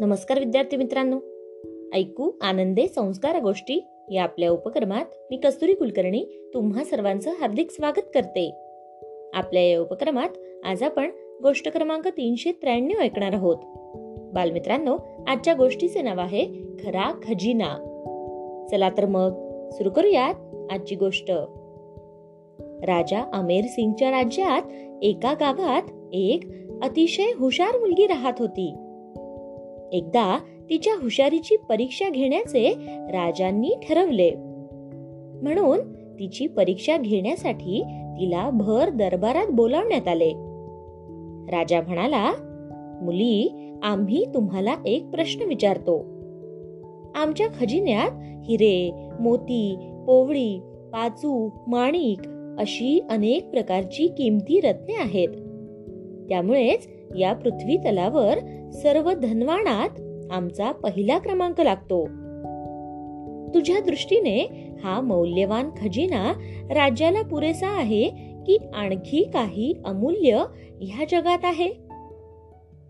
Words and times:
नमस्कार 0.00 0.38
विद्यार्थी 0.38 0.76
मित्रांनो. 0.76 1.18
ऐकू 1.94 2.30
आनंदे 2.40 2.86
संस्कार 2.86 3.40
गोष्टी 3.40 3.86
या 4.10 4.22
आपल्या 4.22 4.50
उपक्रमात 4.50 5.04
मी 5.30 5.36
कस्तुरी 5.36 5.74
कुलकर्णी 5.74 6.50
तुम्हा 6.54 6.84
सर्वांचं 6.84 7.30
हार्दिक 7.30 7.70
स्वागत 7.70 8.02
करते. 8.14 8.50
आपल्या 9.34 9.62
या 9.62 9.80
उपक्रमात 9.80 10.28
आज 10.64 10.82
आपण 10.82 11.10
गोष्ट 11.42 11.68
क्रमांक 11.68 12.08
तीनशे 12.08 12.52
त्र्याण्णव 12.52 13.00
ऐकणार 13.00 13.32
आहोत. 13.32 13.56
बालमित्रांनो 14.34 14.96
आजच्या 15.28 15.54
गोष्टीचे 15.54 16.02
नाव 16.02 16.20
आहे 16.20 16.44
खरा 16.84 17.20
खजिना. 17.22 17.74
चला 18.70 18.90
तर 18.90 19.06
मग 19.06 19.30
सुरू 19.70 19.90
करूयात 19.90 20.34
आजची 20.72 20.94
गोष्ट. 20.94 21.30
राजा 22.60 23.30
अमेर 23.32 23.64
सिंगच्या 23.64 24.10
राज्यात 24.10 24.62
एका 25.02 25.34
गावात 25.34 25.82
एक 26.12 26.44
अतिशय 26.82 27.26
हुशार 27.36 27.78
मुलगी 27.78 28.06
राहत 28.06 28.32
होती. 28.38 28.74
एकदा 29.92 30.38
तिच्या 30.70 30.92
हुशारीची 30.92 31.56
परीक्षा 31.68 32.08
घेण्याचे 32.08 32.70
राजांनी 32.88 33.70
ठरवले. 33.88 34.30
म्हणून 35.42 35.92
तिची 35.92 36.46
परीक्षा 36.46 36.96
घेण्यासाठी 36.96 37.82
तिला 37.88 38.50
भर 38.50 38.90
दरबारात 38.90 39.46
बोलावण्यात 39.50 40.08
आले. 40.08 40.30
राजा 41.50 41.80
म्हणाला 41.80 42.32
मुली 43.02 43.70
आम्ही 43.82 44.24
तुम्हाला 44.34 44.74
एक 44.86 45.04
प्रश्न 45.04 45.42
विचारतो. 45.42 45.98
आमच्या 47.14 47.46
खजिन्यात 47.60 48.10
हिरे 48.48 49.08
मोती 49.20 49.76
पोवळी 50.06 50.60
पाचू 50.92 51.50
माणिक 51.66 52.28
अशी 52.58 53.00
अनेक 53.10 53.50
प्रकारची 53.50 54.06
किमती 54.06 54.60
रत्ने 54.60 54.94
आहेत. 54.94 55.28
त्यामुळेच 56.28 56.97
या 57.16 57.32
पृथ्वी 57.32 57.76
तलावर 57.76 58.38
सर्व 58.70 59.12
धनवाणात 59.12 59.88
आमचा 60.32 60.72
पहिला 60.72 61.18
क्रमांक 61.18 61.60
लागतो. 61.60 62.04
तुझ्या 63.54 63.80
दृष्टीने 63.80 64.68
हा 64.84 65.00
मौल्यवान 65.00 65.70
खजिना 65.80 66.32
राज्याला 66.70 67.22
पुरेसा 67.22 67.68
आहे 67.68 68.08
की 68.46 68.58
आणखी 68.74 69.22
काही 69.22 69.74
अमूल्य 69.84 70.44
ह्या 70.80 71.06
जगात 71.10 71.38
आहे? 71.44 71.68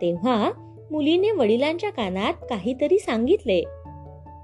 तेव्हा 0.00 0.50
मुलीने 0.90 1.30
वडिलांच्या 1.30 1.90
कानात 1.90 2.34
काहीतरी 2.50 2.98
सांगितले. 2.98 3.60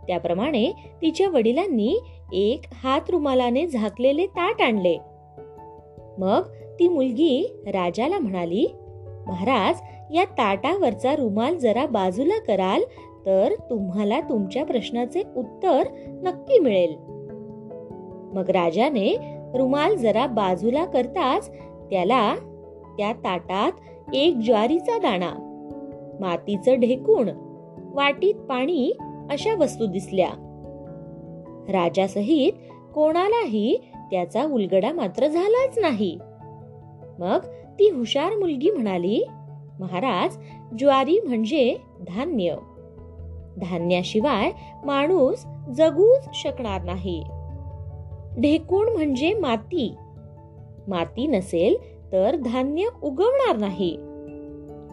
त्याप्रमाणे 0.06 0.72
तिच्या 1.02 1.28
वडिलांनी 1.28 1.98
एक 2.32 2.60
हात 2.72 3.10
रुमालाने 3.10 3.66
झाकलेले 3.66 4.26
ताट 4.26 4.62
आणले. 4.62 4.98
मग 6.18 6.42
ती 6.78 6.88
मुलगी 6.88 7.56
राजाला 7.66 8.18
म्हणाली 8.18 8.66
महाराज 9.26 9.80
या 10.14 10.24
ताटावरचा 10.24 11.16
रुमाल 11.16 11.56
जरा 11.56 11.86
बाजूला 11.86 12.38
कराल 12.40 12.82
तर 13.26 13.54
तुम्हाला 13.70 14.20
तुमच्या 14.20 14.64
प्रश्नाचे 14.64 15.22
उत्तर 15.36 15.82
नक्की 16.22 16.58
मिळेल. 16.58 16.96
मग 18.36 18.50
राजाने 18.50 19.16
रुमाल 19.54 19.96
जरा 19.96 20.26
बाजूला 20.26 20.84
करताच 20.84 21.50
त्याला 21.90 22.34
त्या 22.98 23.12
ताटात 23.12 23.72
एक 24.14 24.36
ज्वारीचा 24.36 24.98
दाणा 24.98 25.32
मातीचं 26.20 26.80
ढेकूण 26.80 27.28
वाटीत 27.94 28.34
पाणी 28.34 28.92
अशा 29.30 29.54
वस्तू 29.54 29.86
दिसल्या. 29.86 30.28
राजासहित 31.68 32.52
कोणालाही 32.94 33.76
त्याचा 34.10 34.44
उलगडा 34.44 34.92
मात्र 34.92 35.26
झालाच 35.26 35.78
नाही. 35.78 36.18
मग 37.18 37.38
ती 37.78 37.88
हुशार 37.88 38.36
मुलगी 38.36 38.70
म्हणाली 38.70 39.24
महाराज 39.80 40.36
ज्वारी 40.78 41.20
म्हणजे 41.20 41.76
धान्य. 42.08 42.54
धान्याशिवाय 43.60 44.52
माणूस 44.84 45.44
जगूच 45.76 46.28
शकणार 46.34 46.82
नाही. 46.82 47.24
ढेकूण 48.40 48.88
म्हणजे 48.88 49.34
माती. 49.34 49.94
माती 50.88 51.26
नसेल 51.26 51.76
तर 52.12 52.36
धान्य 52.36 52.82
उगवणार 53.02 53.56
नाही. 53.56 53.96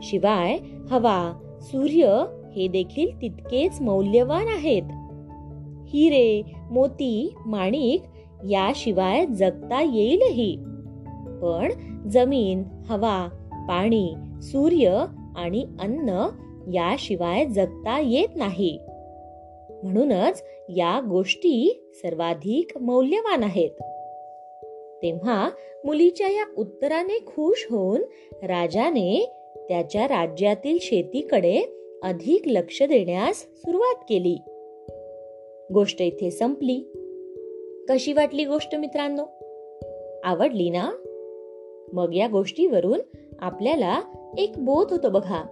शिवाय 0.03 0.57
हवा 0.91 1.33
सूर्य 1.61 2.25
हे 2.55 2.67
देखील 2.67 3.21
तितकेच 3.21 3.81
मौल्यवान 3.81 4.47
आहेत. 4.47 4.83
हिरे 5.87 6.41
मोती 6.71 7.35
माणिक 7.45 8.03
याशिवाय 8.49 9.25
जगता 9.25 9.81
येईलही. 9.81 10.57
पण 11.43 11.71
जमीन 12.09 12.63
हवा 12.85 13.27
पाणी 13.69 14.13
सूर्य 14.41 15.05
आणि 15.35 15.65
अन्न 15.79 16.27
याशिवाय 16.73 17.45
जगता 17.45 17.99
येत 17.99 18.29
नाही. 18.35 18.79
म्हणूनच 19.83 20.43
या 20.69 21.01
गोष्टी 21.09 21.91
सर्वाधिक 21.93 22.77
मौल्यवान 22.77 23.43
आहेत. 23.43 23.69
तेव्हा 25.03 25.49
मुलीच्या 25.85 26.27
या 26.27 26.45
उत्तराने 26.57 27.19
खुश 27.19 27.67
होऊन 27.69 28.01
राजाने 28.43 29.31
त्याच्या 29.55 30.07
राज्यातील 30.07 30.77
शेतीकडे 30.81 31.79
अधिक 32.03 32.41
लक्ष 32.47 32.83
देण्यास 32.83 33.35
सुरुवात 33.35 34.05
केली. 34.09 34.37
गोष्ट 35.73 36.01
इथे 36.01 36.31
संपली. 36.31 36.77
कशी 37.89 38.13
वाटली 38.13 38.45
गोष्ट 38.45 38.75
मित्रांनो? 38.75 39.23
आवडली 40.23 40.69
ना? 40.69 41.02
मग 41.93 42.15
या 42.15 42.27
गोष्टीवरून 42.27 42.99
आपल्याला 43.39 44.01
एक 44.37 44.51
बोध 44.57 44.91
होतो 44.91 45.09
बघा. 45.09 45.43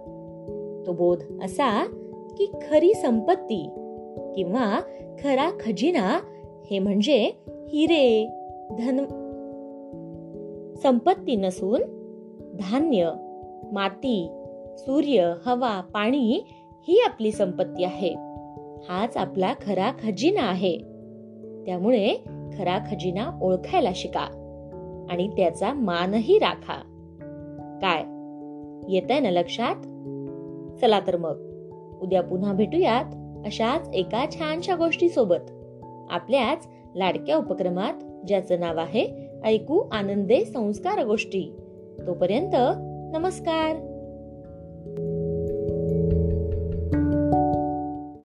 तो 0.86 0.92
बोध 0.92 1.22
असा 1.42 1.84
की 2.38 2.52
खरी 2.68 2.94
संपत्ती 2.94 3.68
किंवा 4.36 4.80
खरा 5.22 5.50
खजिना 5.60 6.20
हे 6.70 6.78
म्हणजे 6.78 7.30
हिरे 7.46 8.28
धन 8.78 9.04
संपत्ती 10.82 11.36
नसून 11.36 11.80
धान्य 12.60 13.10
माती 13.72 14.28
सूर्य 14.78 15.34
हवा 15.46 15.80
पाणी 15.80 16.44
ही 16.88 17.02
आपली 17.06 17.32
संपत्ती 17.32 17.84
आहे. 17.84 18.14
हाच 18.88 19.16
आपला 19.16 19.54
खरा 19.66 19.92
खजिना 20.02 20.42
आहे. 20.42 20.78
त्यामुळे 21.66 22.14
खरा 22.58 22.78
खजिना 22.90 23.38
ओळखायला 23.42 23.90
शिका. 23.94 24.41
आणि 25.12 25.28
त्याचा 25.28 25.72
मानही 25.72 26.38
राखा. 26.38 26.76
काय? 27.82 28.00
येत 28.92 29.10
आहे 29.10 29.20
ना 29.20 29.30
लक्षात? 29.30 29.76
चला 30.80 31.00
तर 31.00 31.16
मग. 31.16 31.48
उद्या 32.02 32.22
पुन्हा 32.22 32.52
भेटूयात 32.52 33.04
अशाच 33.46 33.88
एका 33.94 34.24
छानशा 34.30 34.74
गोष्टी 34.74 35.08
सोबत 35.08 35.50
आपल्याच 36.10 36.68
लाडक्या 36.94 37.36
उपक्रमात 37.36 38.26
ज्याचं 38.26 38.60
नाव 38.60 38.78
आहे 38.78 39.28
ऐकू 39.44 39.88
आनंदे 39.92 40.44
संस्कार 40.44 41.04
गोष्टी. 41.04 41.56
तोपर्यंत 42.06 42.54
नमस्कार. 43.16 43.91